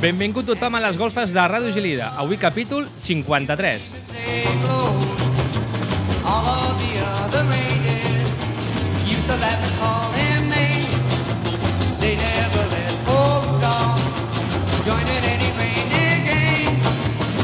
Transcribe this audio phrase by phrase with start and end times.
[0.00, 2.06] Benvingut tothom a les golfes de Ràdio Gelida.
[2.16, 3.90] Avui capítol 53.
[4.08, 5.10] Say close.
[6.24, 8.24] All of the other reindeer
[9.04, 12.00] used to laugh and call him names.
[12.00, 14.00] They never let poor Rudolph
[14.88, 16.80] join in any reindeer game.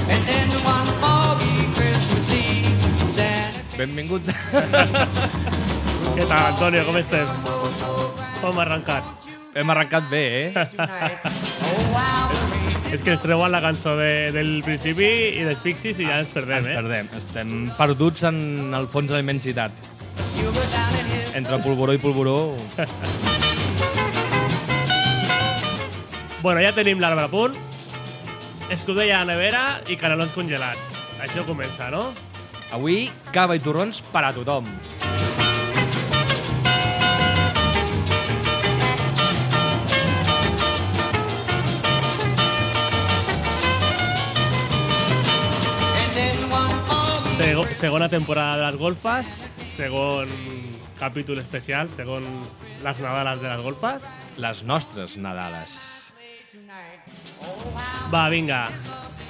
[0.09, 5.53] And then one foggy Christmas Eve, Santa Benvingut...
[6.17, 6.81] Què tal, Antonio?
[6.89, 7.29] Com estem?
[8.41, 9.05] Com hem arrencat?
[9.57, 10.51] Hem arrencat bé, eh?
[12.95, 16.31] És que ens treuen la cançó de, del principi i dels Pixies i ja ens
[16.33, 16.77] perdem, Ens eh?
[16.79, 17.07] perdem.
[17.19, 18.37] Estem perduts en
[18.79, 19.73] el fons de la immensitat.
[21.37, 22.37] Entre polvoró i polvoró...
[26.47, 27.57] Bueno, ja tenim l'arbre a punt,
[28.71, 30.79] escudella a la nevera i canelons congelats.
[31.25, 32.03] Això comença, no?
[32.77, 34.69] Avui, cava i torrons per a tothom.
[47.55, 49.27] Foggy Sego, segona temporada de les golfes,
[49.77, 50.29] segon
[50.99, 52.25] capítol especial, segon
[52.83, 54.03] les Nadales de les golfes.
[54.39, 55.77] Les nostres Nadales.
[58.11, 58.67] Va, vinga,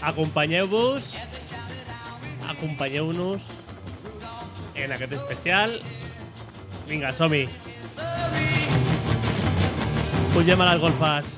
[0.01, 1.15] acompanyeu-vos,
[2.49, 3.43] acompanyeu-nos
[4.75, 5.77] en aquest especial.
[6.89, 7.47] Vinga, som-hi.
[10.33, 11.37] Pugem a les golfes.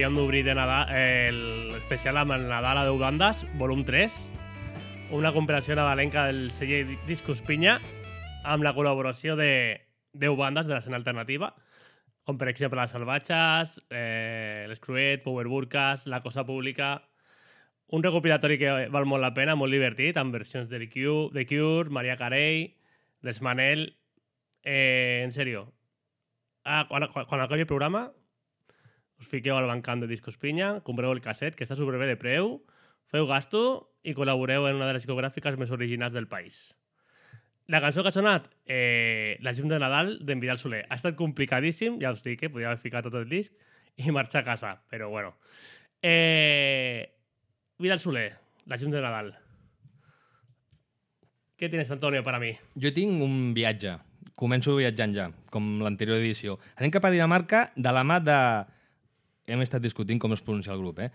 [0.00, 1.30] Havíem d'obrir de Nadal, eh,
[1.74, 4.14] l'especial amb el Nadal a 10 bandes, volum 3,
[5.12, 7.74] una compilació nadalenca del celler Discos Pinya,
[8.48, 9.84] amb la col·laboració de
[10.16, 11.50] 10 bandes de l'escena alternativa,
[12.24, 17.02] com per exemple Les Salvatges, eh, l'Escruet, Power Burkas, La Cosa Pública...
[17.90, 21.44] Un recopilatori que val molt la pena, molt divertit, amb versions de The Cure, The
[21.44, 22.70] Cure Maria Carey,
[23.20, 23.98] dels Manel...
[24.64, 25.74] Eh, en sèrio,
[26.64, 28.12] ah, quan, quan acabi el programa,
[29.20, 32.58] us fiqueu al bancant de Discos Pinya, compreu el casset, que està superbé de preu,
[33.12, 33.62] feu gasto
[34.02, 36.70] i col·laboreu en una de les discogràfiques més originals del país.
[37.70, 40.86] La cançó que ha sonat, eh, La llum de Nadal, d'en Vidal Soler.
[40.88, 43.52] Ha estat complicadíssim, ja us dic, eh, podria haver ficat tot el disc
[43.96, 45.36] i marxar a casa, però bueno.
[46.02, 47.12] Eh,
[47.78, 48.32] Vidal Soler,
[48.66, 49.34] La llum de Nadal.
[51.60, 52.54] Què tienes, Antonio, para mi?
[52.80, 53.98] Jo tinc un viatge.
[54.34, 56.58] Començo viatjant ja, com l'anterior edició.
[56.80, 58.38] Anem cap a Dinamarca de la mà de...
[59.50, 61.10] Hem estat discutint com es pronuncia el grup, eh?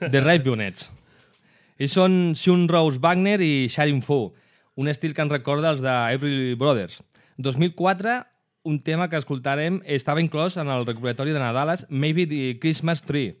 [0.00, 0.90] The Rive Bionets.
[1.78, 4.32] Ells són Sean Rose Wagner i Sharin Fu,
[4.76, 7.02] un estil que ens recorda els de Everly Brothers.
[7.36, 8.16] 2004,
[8.66, 13.36] un tema que escoltarem estava inclòs en el recopilatori de Nadales Maybe the Christmas Tree.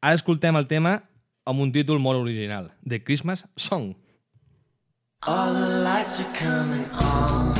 [0.00, 1.00] Ara escoltem el tema
[1.44, 3.92] amb un títol molt original, The Christmas Song.
[5.26, 7.54] All the lights are coming on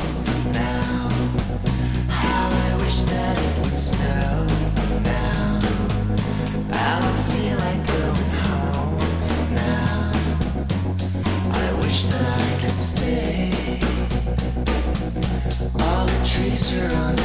[0.51, 1.07] now.
[2.09, 4.52] How I wish that it would snow
[16.73, 17.22] the trees are on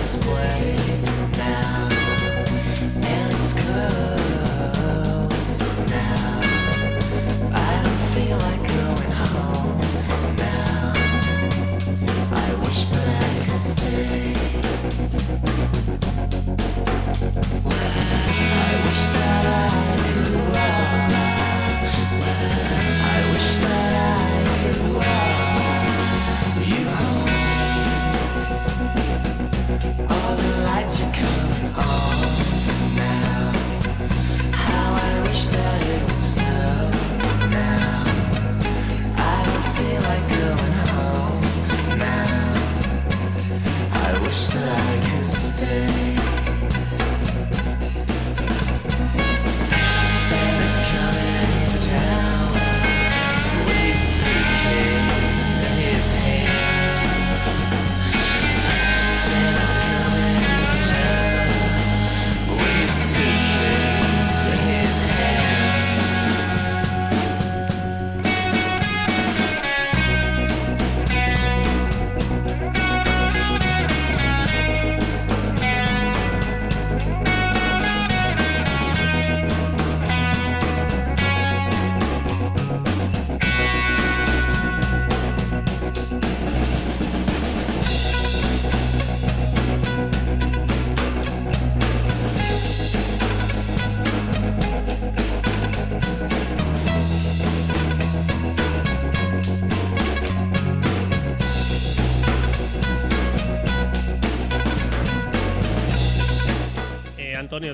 [45.60, 46.07] I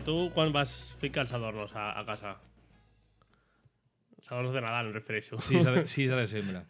[0.05, 0.71] tu quan vas
[1.01, 2.35] ficar els adornos a, a casa?
[4.19, 5.41] Els adornos de Nadal, em refereixo.
[5.41, 6.65] 6 de, 6 de desembre.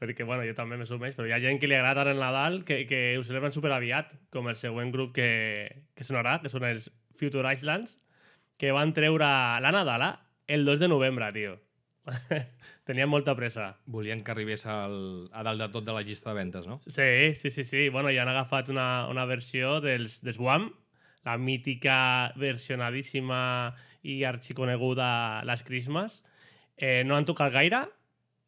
[0.00, 2.20] Perquè, bueno, jo també me sumeix, però hi ha gent que li agrada tant el
[2.20, 5.28] Nadal que, que ho celebren super aviat, com el següent grup que,
[5.96, 7.96] que sonarà, que són els Future Islands,
[8.60, 9.32] que van treure
[9.64, 10.12] la Nadala
[10.46, 11.56] el 2 de novembre, tio.
[12.84, 13.78] Tenien molta pressa.
[13.88, 16.82] Volien que arribés al, a dalt de tot de la llista de ventes, no?
[16.84, 17.88] Sí, sí, sí, sí.
[17.88, 20.68] Bueno, ja han agafat una, una versió dels, dels Wham,
[21.24, 26.22] la mítica versionadíssima i arxiconeguda Last Christmas.
[26.76, 27.84] Eh, no han tocat gaire,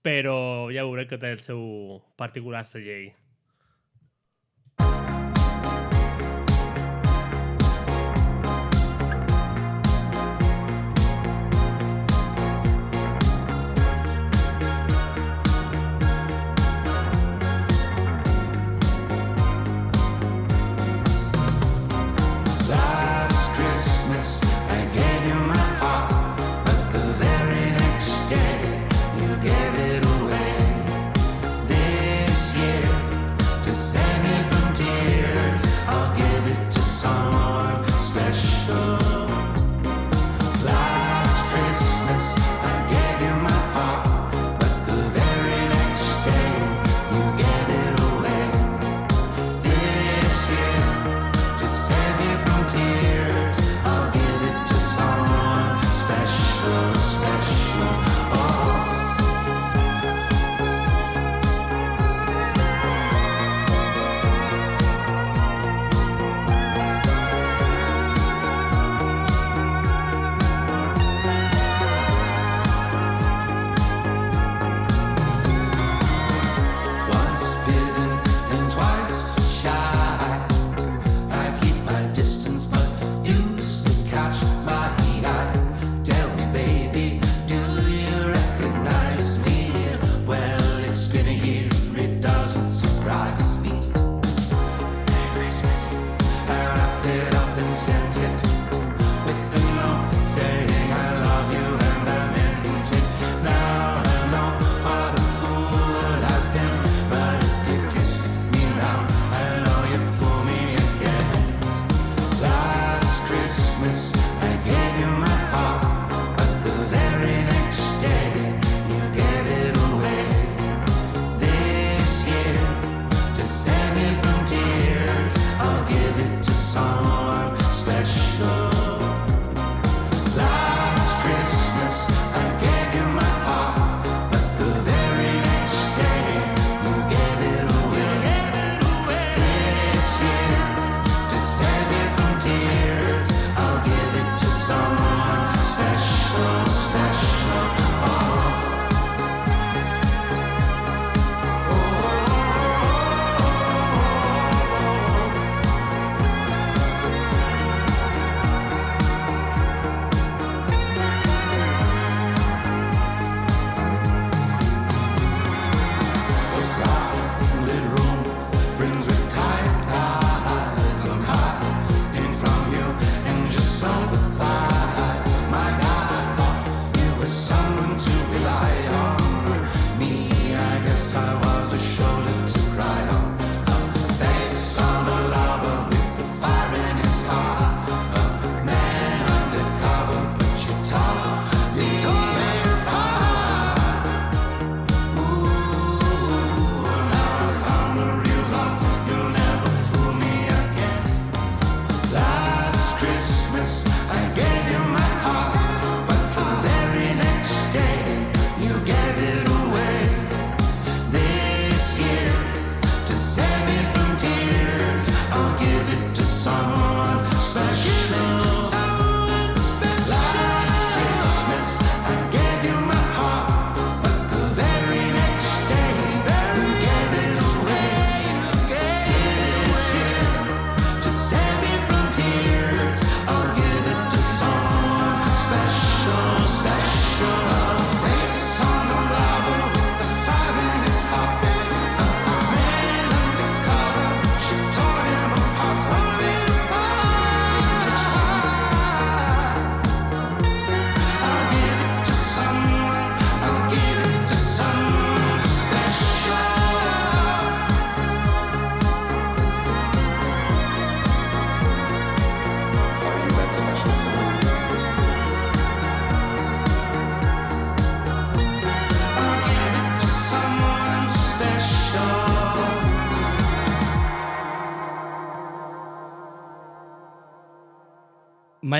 [0.05, 1.62] però ja veuré que té el seu
[2.20, 3.14] particular segell.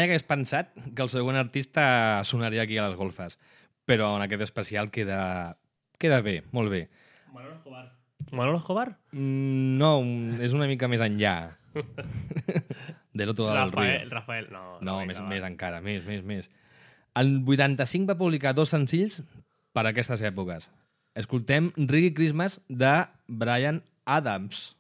[0.07, 3.39] Mai hagués pensat que el següent artista sonaria aquí a les golfes,
[3.87, 5.57] però en aquest especial queda,
[5.99, 6.89] queda bé, molt bé.
[7.33, 7.93] Manolo Escobar.
[8.33, 8.89] Manolo Escobar?
[9.13, 9.91] Mm, No,
[10.43, 11.57] és una mica més enllà.
[13.13, 14.11] de l'otro del Rafael, riu.
[14.11, 14.79] Rafael, no.
[14.81, 16.51] No, Rafael més, més encara, més, més, més.
[17.17, 19.23] El 85 va publicar dos senzills
[19.73, 20.69] per a aquestes èpoques.
[21.17, 24.76] Escoltem Reggae Christmas de Brian Adams.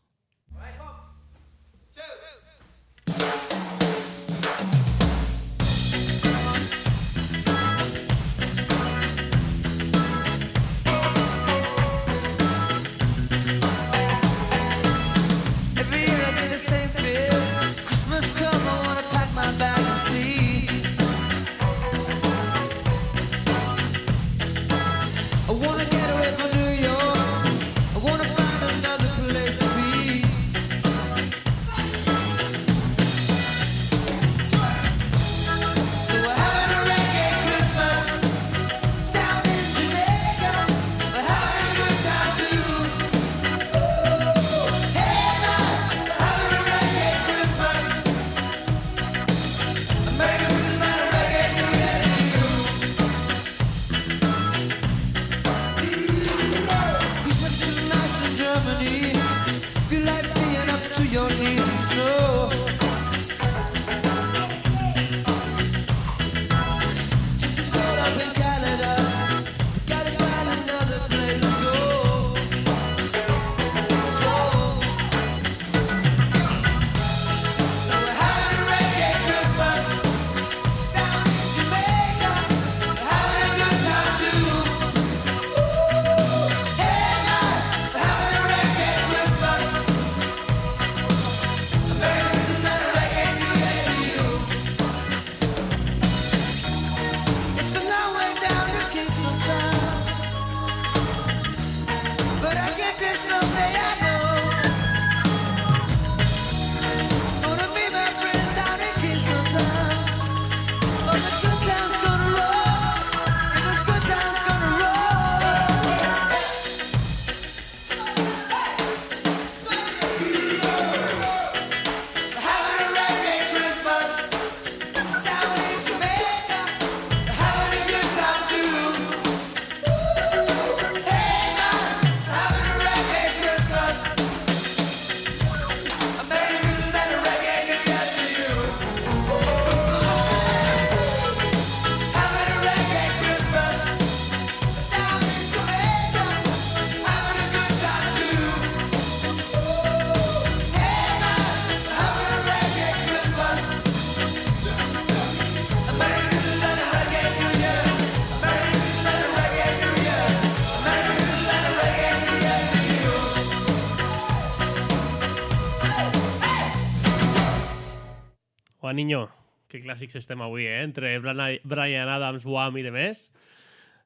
[168.86, 169.24] Juan Niño,
[169.66, 170.84] que clàssics estem avui, eh?
[170.86, 173.24] Entre Brian Adams, Wham i de més.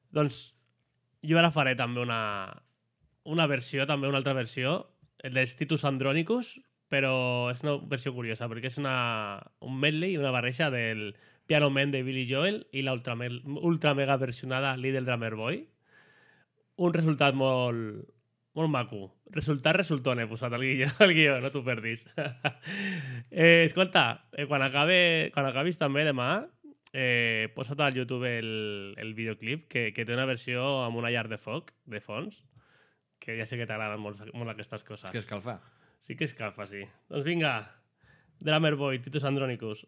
[0.09, 0.39] Doncs
[1.21, 2.17] jo ara faré també una,
[3.29, 4.79] una versió, també una altra versió,
[5.21, 6.55] el dels Titus Andronicus,
[6.89, 7.13] però
[7.53, 8.95] és una versió curiosa, perquè és una,
[9.61, 11.11] un medley, una barreja del
[11.45, 13.29] Piano Man de Billy Joel i la ultra, me-
[13.61, 15.61] ultra mega versionada Little Drummer Boy.
[16.81, 18.01] Un resultat molt,
[18.57, 19.11] molt maco.
[19.31, 22.03] Resultat resultón he posat al guió, al guió no t'ho perdis.
[23.31, 26.29] eh, escolta, eh, quan, acabe, quan acabis també demà,
[26.93, 31.27] eh, posa't al YouTube el, el videoclip que, que té una versió amb una llar
[31.31, 32.43] de foc, de fons,
[33.21, 35.07] que ja sé que t'agraden molt, molt aquestes coses.
[35.07, 35.59] És que escalfa.
[36.01, 36.81] Sí que escalfa, sí.
[37.11, 37.53] Doncs vinga,
[38.41, 39.85] Drummer Boy, Titus Andronicus.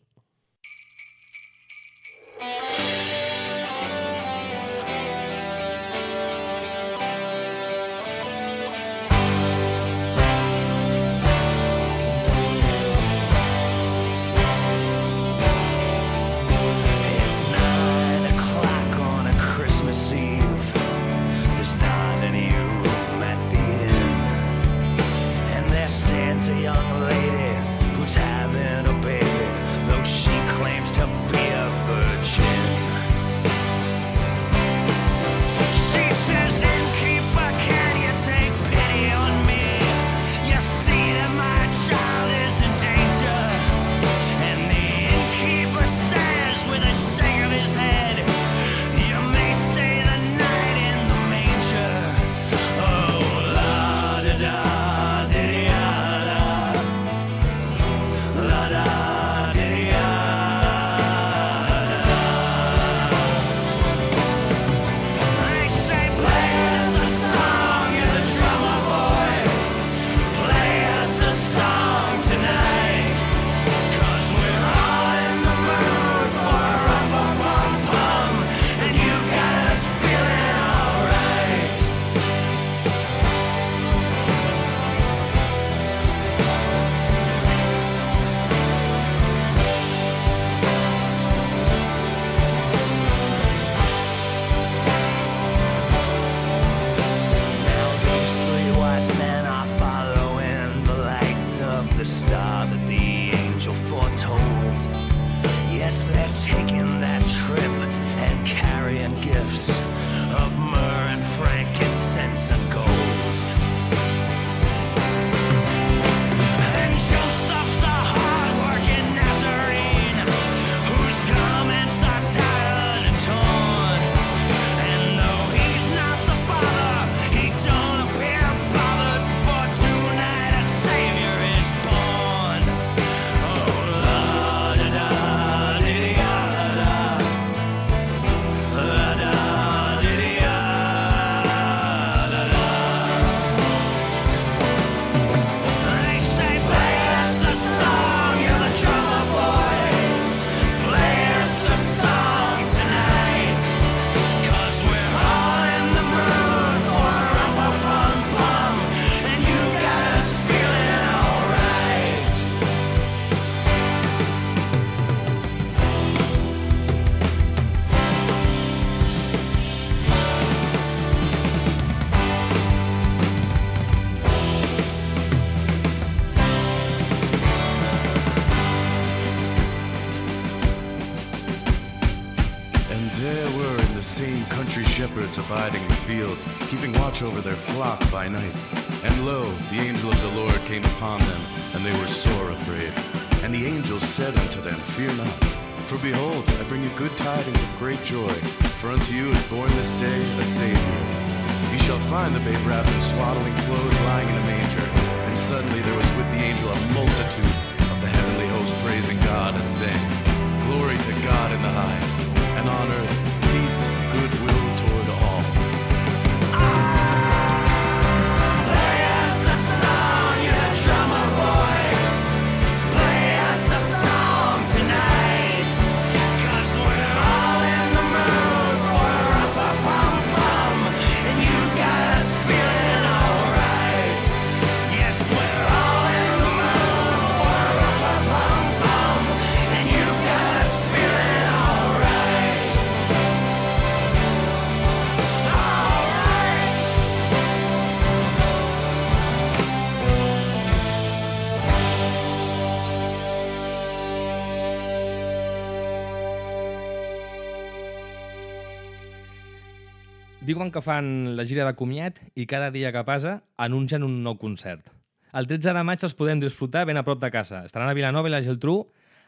[260.43, 264.36] Diuen que fan la gira de comiat i cada dia que passa anuncien un nou
[264.41, 264.89] concert.
[265.32, 267.63] El 13 de maig els podem disfrutar ben a prop de casa.
[267.63, 268.82] Estaran a Vilanova i la Geltrú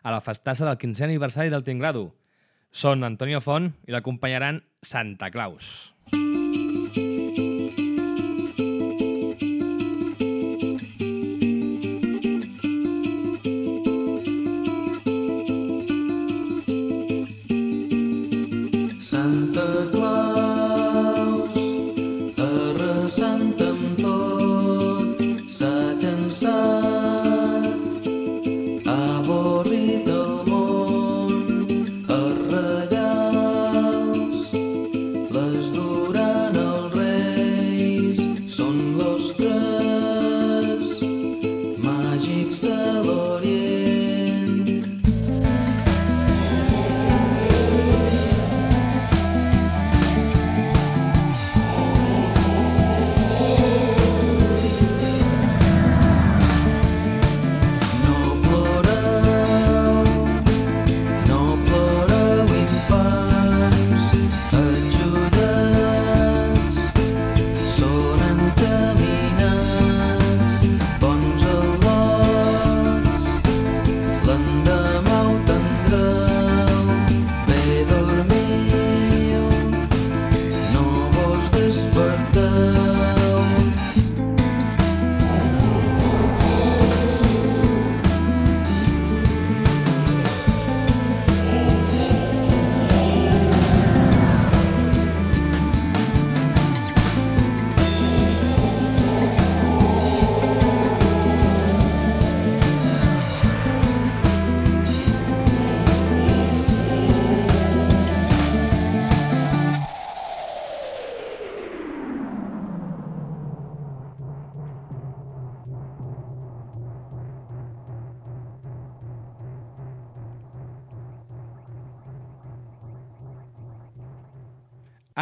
[0.03, 2.09] a la festassa del 15è aniversari del Tinglado.
[2.69, 5.93] Són Antonio Font i l'acompanyaran Santa Claus.
[6.11, 6.44] Mm.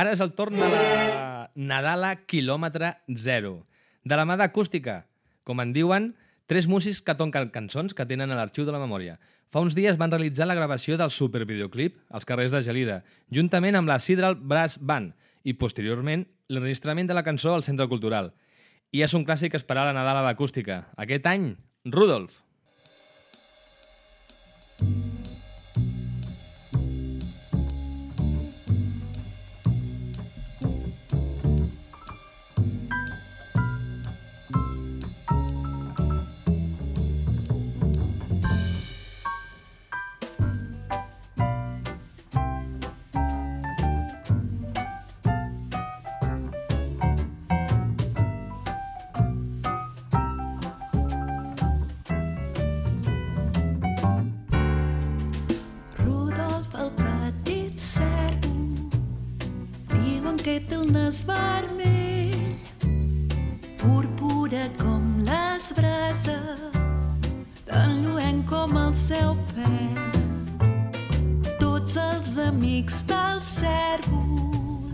[0.04, 2.90] Ara és el torn de la Nadala quilòmetre
[3.24, 3.54] zero.
[4.04, 5.06] De la mà d'acústica,
[5.48, 6.10] com en diuen,
[6.52, 9.16] tres músics que tonquen cançons que tenen a l'arxiu de la memòria.
[9.48, 13.00] Fa uns dies van realitzar la gravació del supervideoclip als carrers de Gelida,
[13.32, 15.16] juntament amb la Sidral Brass Band
[15.48, 18.34] i, posteriorment, l'enregistrament de la cançó al Centre Cultural.
[18.92, 20.90] I és un clàssic esperar la Nadala d'acústica.
[21.00, 21.54] Aquest any,
[21.88, 22.42] Rudolf.
[24.84, 25.24] Rudolf.
[71.60, 74.94] Tots els amics del cèrvol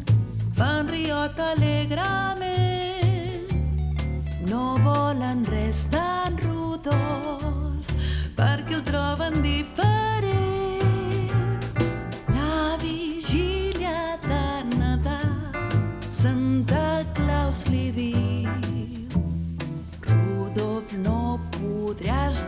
[0.57, 3.47] fan riot alegrament.
[4.51, 7.87] No volen res d'en Rudolf
[8.39, 9.97] perquè el troben diferent.
[12.33, 12.53] La
[17.15, 18.19] Claus li diu
[21.03, 22.45] no podràs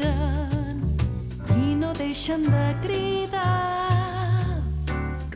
[0.00, 0.96] l'admiren
[1.56, 4.62] i no deixen de cridar.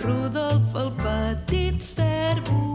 [0.02, 2.71] Rudolf el petit cèrvol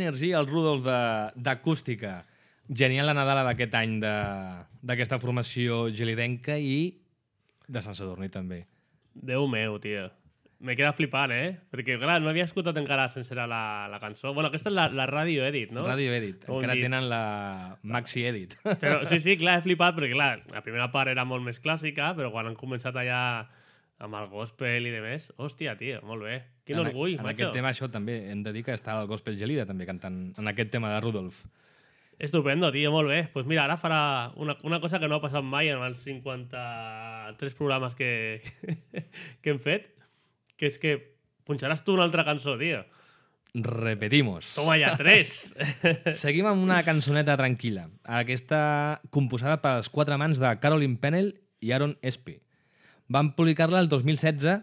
[0.00, 2.24] energia, el Rudolf de- d'acústica.
[2.68, 6.98] Genial la Nadala d'aquest any d'aquesta formació gelidenca i
[7.68, 8.66] de Sant Sadurní també.
[9.14, 10.10] Déu meu, tio.
[10.60, 11.52] M'he quedat flipant, eh?
[11.70, 14.32] Perquè, clar, no havia escoltat encara sencera la, la cançó.
[14.34, 15.84] Bueno, aquesta és la, la Radio Edit, no?
[15.86, 16.44] Radio Edit.
[16.48, 16.82] Com Encara dir.
[16.88, 17.20] tenen la
[17.86, 18.56] Maxi Edit.
[18.66, 22.10] Però, sí, sí, clar, he flipat perquè, clar, la primera part era molt més clàssica,
[22.18, 23.20] però quan han començat allà
[23.98, 26.38] amb el gospel i de més, hòstia, tio, molt bé.
[26.68, 27.34] Quin en, orgull, en macho.
[27.34, 30.50] aquest tema això també hem de dir que està el Gospel Gelida també cantant en
[30.50, 31.42] aquest tema de Rudolf.
[32.18, 33.20] Estupendo, tio, molt bé.
[33.24, 34.00] Doncs pues mira, ara farà
[34.36, 38.42] una, una cosa que no ha passat mai en els 53 programes que,
[39.42, 39.90] que hem fet,
[40.58, 40.96] que és que
[41.46, 42.84] punxaràs tu una altra cançó, tio.
[43.54, 44.50] Repetimos.
[44.54, 45.54] Toma ja, tres.
[46.22, 47.86] Seguim amb una cançoneta tranquil·la.
[48.18, 48.60] Aquesta
[49.14, 51.32] composada pels quatre mans de Caroline Pennell
[51.64, 52.36] i Aaron Espy.
[53.08, 54.60] Van publicar-la el 2016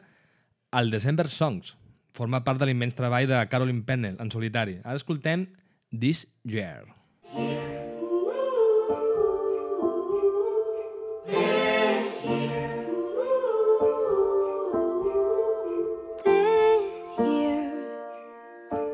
[0.71, 1.75] al December Songs.
[2.13, 4.77] Forma part de l'immens treball de Caroline Pennell en solitari.
[4.83, 5.47] Ara escoltem
[5.89, 6.85] This Year.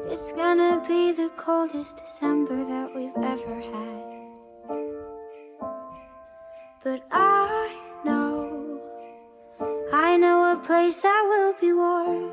[0.09, 4.11] It's gonna be the coldest December that we've ever had.
[6.83, 7.30] But I
[10.81, 12.31] place that will be warm.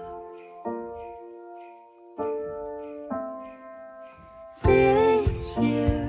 [4.63, 6.09] This year,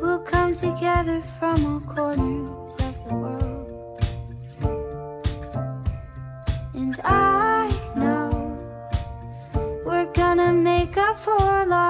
[0.00, 4.00] we'll come together from all corners of the world.
[6.74, 8.28] And I know
[9.84, 11.89] we're gonna make up for lost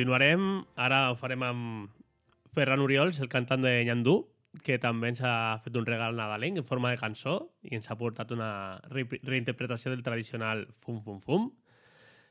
[0.00, 0.64] continuarem.
[0.80, 1.90] Ara ho farem amb
[2.56, 4.22] Ferran Oriols, el cantant de Nyandú,
[4.64, 7.98] que també ens ha fet un regal nadalenc en forma de cançó i ens ha
[8.00, 11.50] portat una re reinterpretació del tradicional Fum Fum Fum.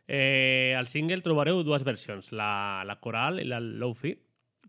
[0.08, 4.15] Eh, al single trobareu dues versions, la, la coral i la lofi.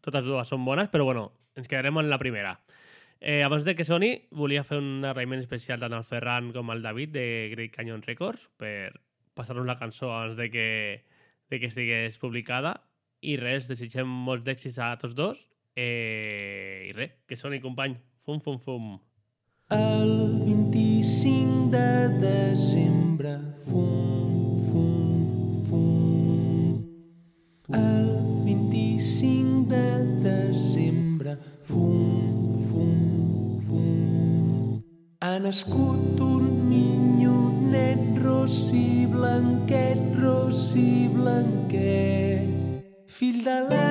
[0.04, 2.58] Totes dues són bones, però bueno, ens quedarem en la primera.
[3.20, 6.84] Eh, abans de que soni, volia fer un agraïment especial tant al Ferran com al
[6.84, 7.24] David de
[7.56, 8.92] Great Canyon Records per
[9.32, 10.68] passar-nos la cançó abans de que,
[11.48, 12.76] de que estigués publicada.
[13.20, 15.42] I res, desitgem molts d'èxits a tots dos.
[15.76, 17.98] Eh, I res, que soni, company.
[18.24, 18.94] Fum, fum, fum.
[19.76, 20.12] El
[20.46, 21.90] 25 de
[22.22, 23.34] desembre,
[23.66, 26.78] fum, fum, fum.
[27.76, 28.08] El
[28.46, 29.84] 25 de
[30.24, 31.36] desembre,
[31.68, 34.80] fum, fum, fum.
[35.20, 42.59] Ha nascut un minyonet ros i blanquet, ros i blanquet.
[43.20, 43.88] Fill de la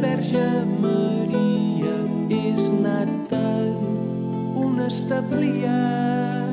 [0.00, 0.44] Verge
[0.80, 1.96] Maria,
[2.32, 3.74] és nat en
[4.64, 6.49] un establiat.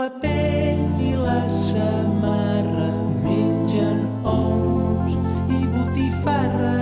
[0.00, 2.88] La pell i la samarra
[3.20, 5.16] mengen ous
[5.52, 6.76] i botifarra.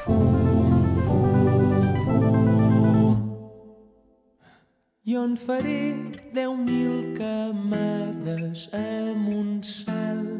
[0.00, 3.18] Fum, fum, fum.
[5.10, 5.82] Jo en faré
[6.38, 10.30] deu mil camades amb un salt,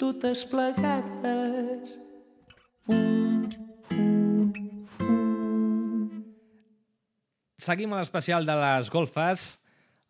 [0.00, 1.98] totes plegades.
[2.86, 3.44] Fum,
[3.90, 4.48] fum,
[4.94, 6.08] fum.
[7.68, 9.44] Seguim a l'especial de les golfes,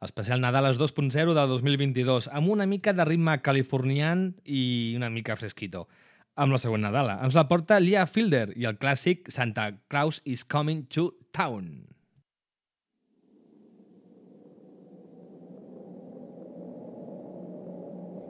[0.04, 5.88] especial Nadales 2.0 de 2022, amb una mica de ritme californian i una mica fresquito.
[6.36, 7.20] Amb la següent Nadala.
[7.22, 11.86] Ens la porta Lia Fielder i el clàssic Santa Claus is Coming to Town.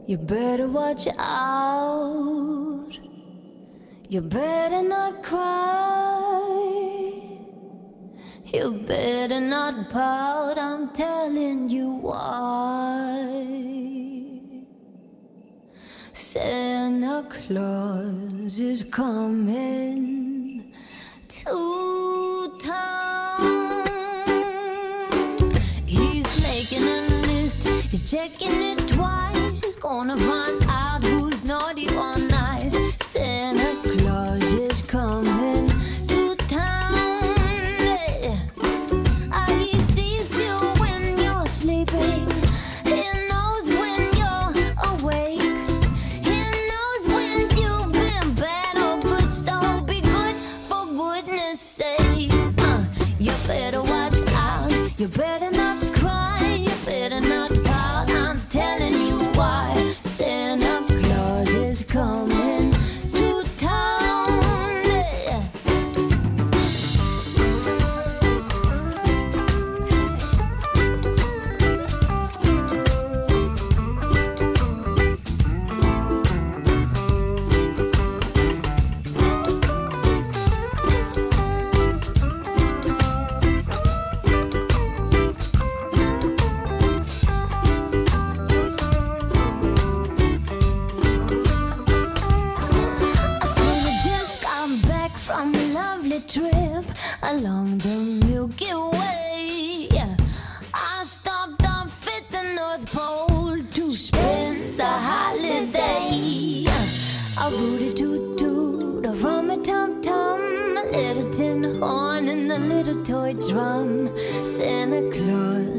[0.06, 2.92] You better watch out.
[4.10, 6.53] You better not cry.
[8.54, 10.58] You better not pout.
[10.58, 13.34] I'm telling you why.
[16.12, 20.72] Santa Claus is coming
[21.26, 23.56] to town.
[25.84, 29.64] He's making a list, he's checking it twice.
[29.64, 30.63] He's gonna find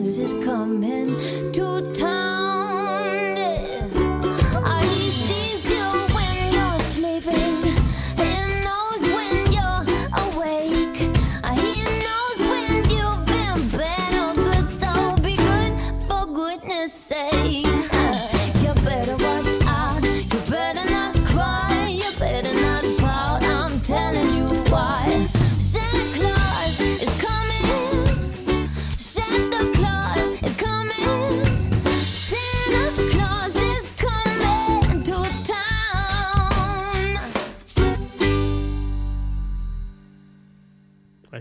[0.06, 2.45] Is coming to town.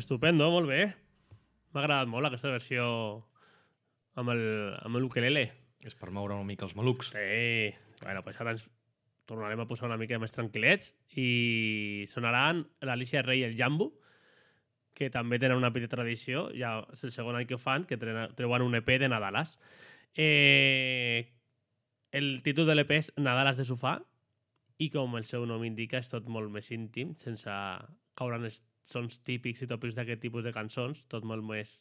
[0.05, 0.83] Estupendo, molt bé.
[1.73, 2.85] M'ha agradat molt aquesta versió
[4.21, 4.43] amb el,
[4.85, 5.45] amb l'ukelele.
[5.81, 7.15] És per moure una mica els malucs.
[7.15, 7.71] Sí.
[8.03, 8.67] Bueno, pues ara ens
[9.25, 13.95] tornarem a posar una mica més tranquil·lets i sonaran l'Alicia Rey i el Jambo,
[14.93, 17.97] que també tenen una petita tradició, ja és el segon any que ho fan, que
[17.97, 19.57] treuen un EP de Nadalas.
[20.13, 21.33] Eh,
[22.13, 23.97] el títol de l'EP és Nadales de sofà
[24.77, 27.49] i com el seu nom indica és tot molt més íntim, sense
[28.21, 31.79] caure en els sons típics i tòpics d'aquest tipus de cançons, tot molt més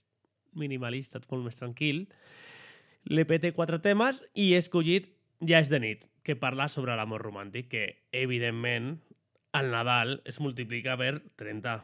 [0.58, 2.06] minimalista, tot molt més tranquil.
[3.12, 5.12] L'EP té quatre temes i he escollit
[5.44, 7.82] Ja és de nit, que parla sobre l'amor romàntic, que,
[8.16, 8.94] evidentment,
[9.52, 11.82] al Nadal es multiplica per 30.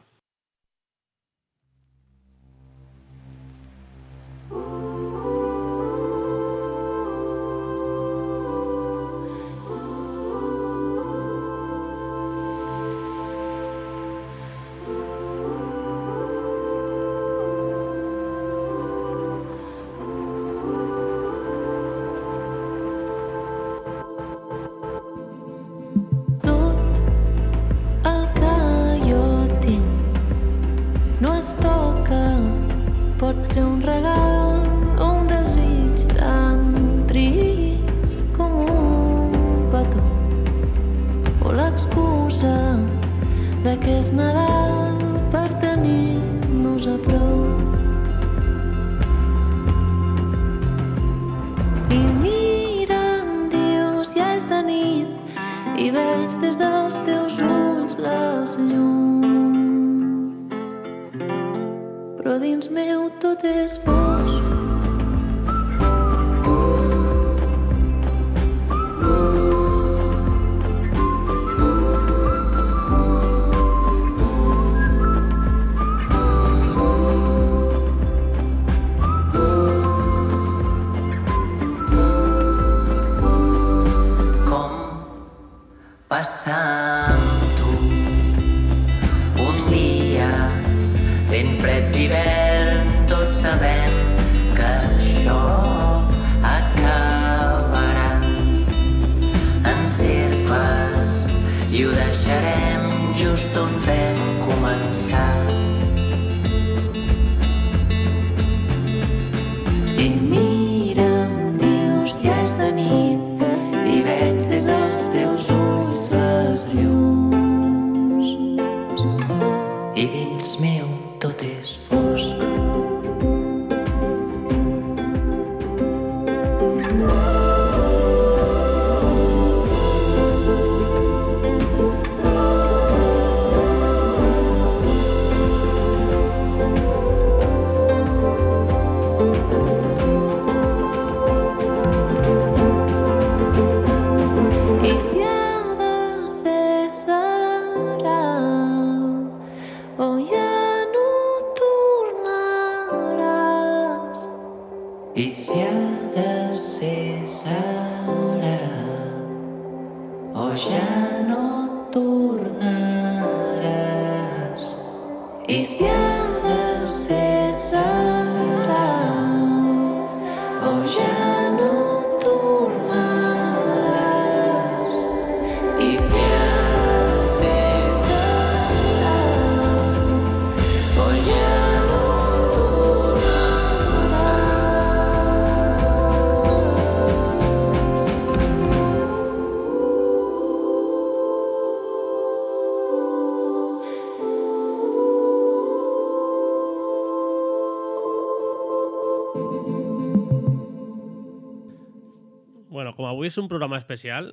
[203.20, 204.30] Avui és un programa especial,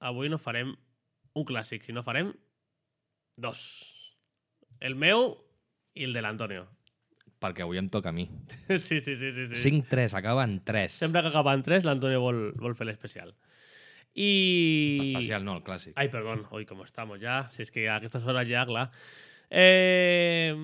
[0.00, 0.72] avui no farem
[1.36, 2.30] un clàssic, sinó farem
[3.36, 3.62] dos.
[4.80, 5.34] El meu
[5.92, 6.62] i el de l'Antonio.
[7.40, 8.24] Perquè avui em toca a mi.
[8.86, 9.28] Sí, sí, sí.
[9.36, 9.60] sí, sí.
[9.60, 10.92] 5-3, acaba en 3.
[10.92, 13.34] Sempre que acaba en tres, l'Antonio vol, vol fer l'especial.
[14.14, 15.12] I...
[15.12, 15.92] Especial no, el clàssic.
[16.00, 17.50] Ay, perdón, hoy cómo estamos ya.
[17.50, 18.88] Si es que a aquestes hores ja, clar.
[19.50, 20.56] Eh,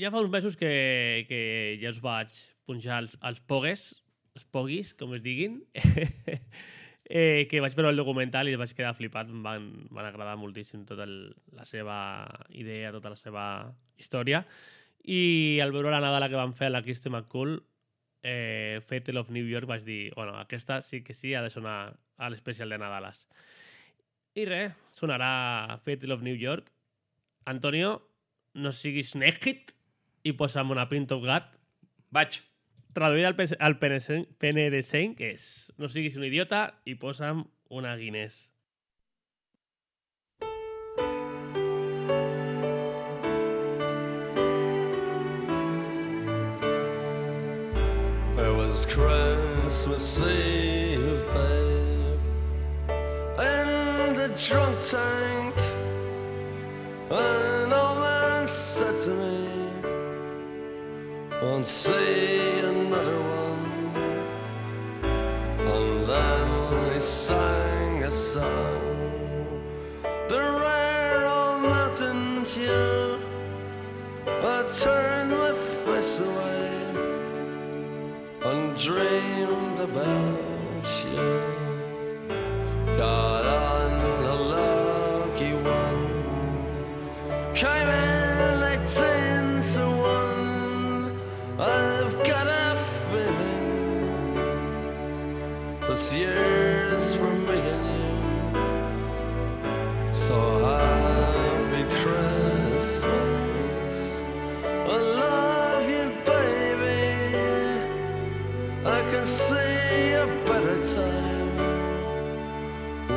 [0.00, 2.32] ja fa uns mesos que, que ja us vaig
[2.64, 3.90] punxar els, els pogues,
[4.34, 5.60] els poguis, com es diguin,
[7.04, 9.30] eh, que vaig veure el documental i vaig quedar flipat.
[9.30, 11.98] Em van, van agradar moltíssim tota el, la seva
[12.50, 13.44] idea, tota la seva
[14.00, 14.44] història.
[15.04, 17.58] I al veure la Nadala que van fer a la Christy McCool,
[18.24, 21.94] eh, Fatal of New York, vaig dir, bueno, aquesta sí que sí ha de sonar
[22.16, 23.26] a l'especial de Nadales.
[24.34, 26.72] I res, sonarà Fatal of New York.
[27.46, 28.00] Antonio,
[28.54, 29.74] no siguis èxit
[30.24, 31.52] i posa'm una pinta of gat.
[32.10, 32.40] Vaig.
[32.94, 33.74] Traduït al, al
[34.86, 35.44] seny, que és
[35.82, 37.42] no siguis un idiota i posa'm
[37.74, 38.44] una Guinness.
[48.38, 52.20] It was Christmas Eve, babe,
[53.42, 55.54] in the drunk tank.
[57.10, 59.33] An old man said to me,
[61.44, 63.66] "Won't see another one."
[65.74, 66.48] And then
[66.94, 68.80] he sang a song,
[70.30, 73.20] the rare old mountain tune.
[74.26, 75.52] I turned my
[75.84, 76.70] face away
[78.50, 81.28] and dreamed about you.
[82.96, 83.33] Got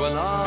[0.08, 0.47] when all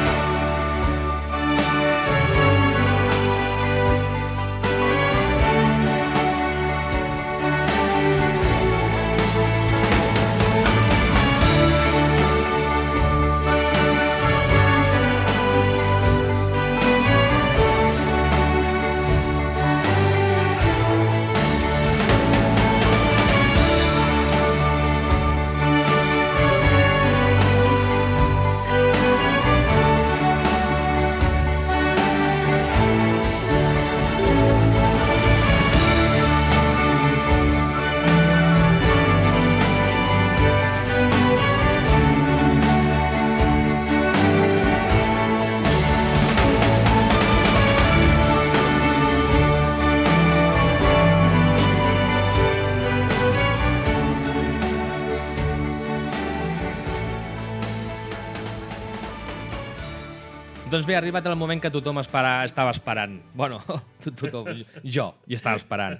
[60.71, 63.17] Doncs bé, ha arribat el moment que tothom espera, estava esperant.
[63.35, 63.57] Bueno,
[64.21, 64.45] tothom,
[64.87, 65.97] jo, i estava esperant.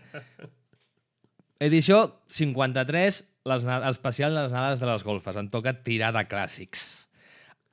[1.59, 1.97] Edició
[2.31, 3.17] 53,
[3.51, 5.35] les, especial les nadades de les golfes.
[5.35, 6.85] Em toca tirar de clàssics.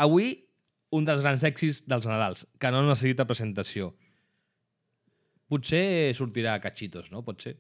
[0.03, 0.33] Avui,
[0.91, 3.93] un dels grans èxits dels Nadals, que no necessita presentació.
[5.49, 7.23] Potser sortirà a cachitos, no?
[7.23, 7.55] Potser.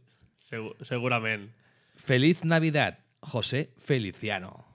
[0.48, 1.46] Segur, segurament.
[1.94, 4.67] Feliz Navidad, José Feliciano.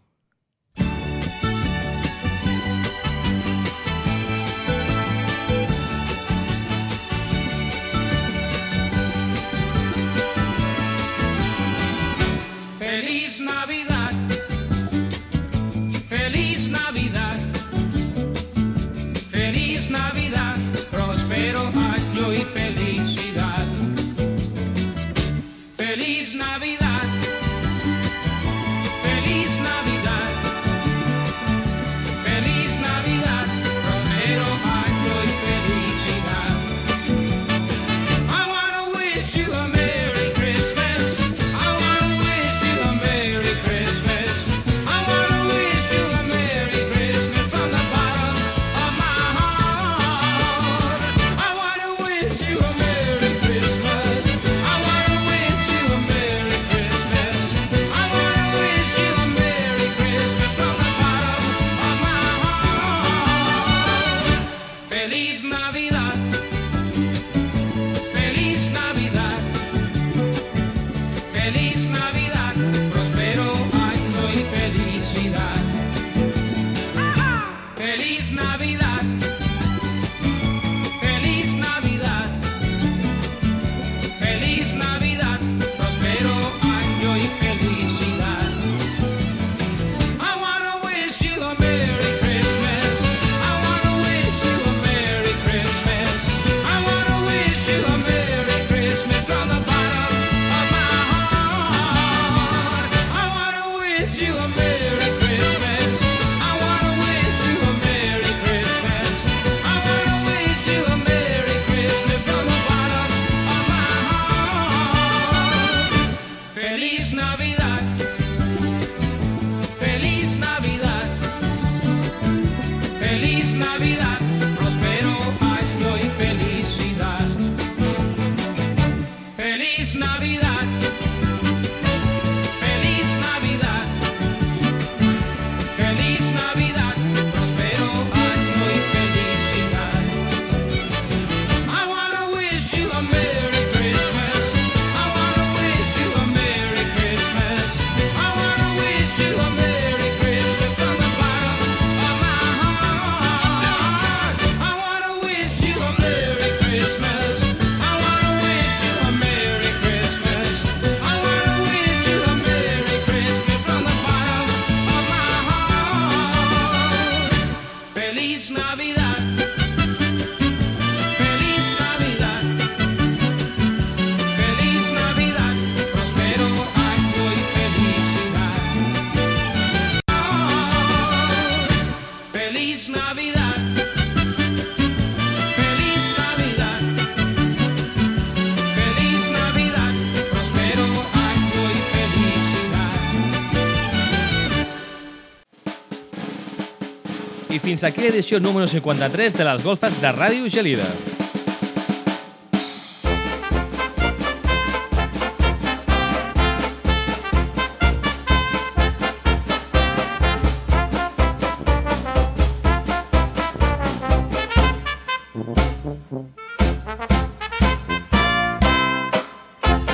[197.54, 200.88] I fins aquí l'edició número 53 de les golfes de Ràdio Gelida.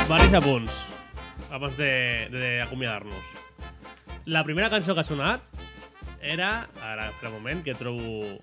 [0.07, 0.79] Varis apunts
[1.51, 3.35] abans d'acomiadar-nos.
[4.31, 5.58] La primera cançó que ha sonat
[6.21, 8.39] era, ara per un moment que trobo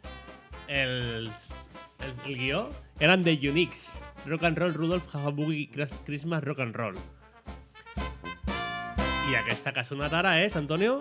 [0.68, 1.52] els,
[2.00, 2.66] el, el guió,
[3.00, 4.00] eren de Unix.
[4.26, 5.68] Rock and Roll, Rudolf, Habugi,
[6.04, 6.96] Christmas, Rock and Roll.
[9.30, 10.98] I aquesta que ha sonat ara és, Antonio?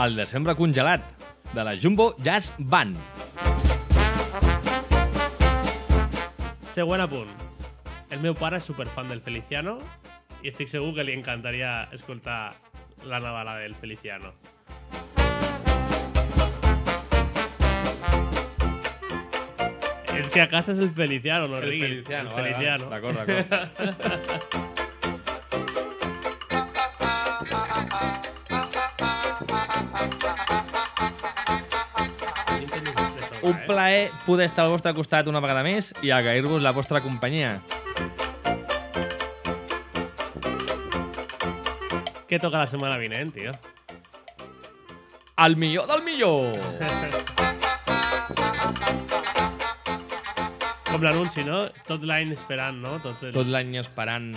[0.00, 1.04] El desembre congelat,
[1.52, 2.96] de la Jumbo Jazz Band.
[6.74, 7.30] Següent apunt.
[8.10, 9.78] El meu pare és superfan del Feliciano
[10.42, 12.54] i estic segur que li encantaria escoltar
[13.04, 14.32] la navala del Feliciano.
[14.32, 15.23] Feliciano.
[20.18, 21.80] Es que acaso es el Feliciano, los El
[22.30, 22.30] Feliciano.
[22.94, 23.46] El
[33.42, 37.58] Un plaer poder estar al vostre costat una vegada més i agrair-vos la vostra companyia.
[42.24, 43.52] Què toca la setmana vinent, tio?
[45.44, 46.56] El millor del millor!
[50.94, 51.56] Com l'anunci, no?
[51.88, 53.00] Tot l'any esperant, no?
[53.02, 53.32] Tot el...
[53.34, 54.28] Tot l'any esperant...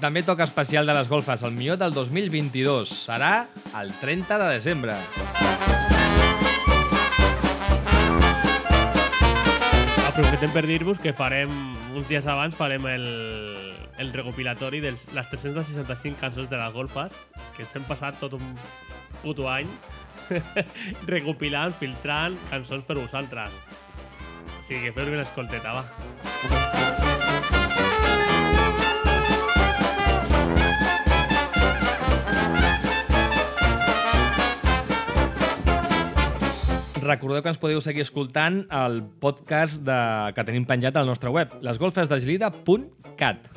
[0.00, 1.42] També toca especial de les golfes.
[1.44, 3.44] El millor del 2022 serà
[3.76, 4.94] el 30 de desembre.
[10.06, 11.52] Aprofitem per dir-vos que farem,
[11.92, 13.06] uns dies abans, farem el,
[14.00, 17.12] el recopilatori de les 365 cançons de les golfes,
[17.58, 18.56] que s'han passat tot un
[19.20, 19.68] puto any
[21.12, 23.52] recopilant, filtrant cançons per vosaltres.
[24.70, 25.82] Sigui que feu-li una escolteta, va.
[37.02, 39.98] Recordeu que ens podeu seguir escoltant el podcast de,
[40.38, 43.50] que tenim penjat al nostre web, lesgolfesdegelida.cat.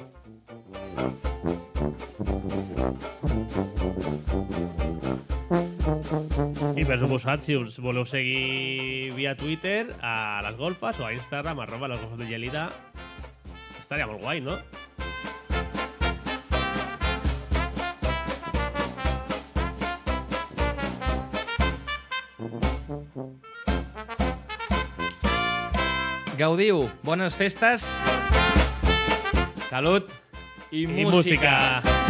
[5.53, 11.61] I per suposat, si us voleu seguir via Twitter, a les golfes o a Instagram,
[11.61, 12.69] arroba les golfes de gelida,
[13.77, 14.57] estaria molt guai, no?
[26.33, 27.85] Gaudiu, bones festes,
[29.69, 30.09] salut
[30.71, 31.13] i, I música.
[31.13, 32.02] música.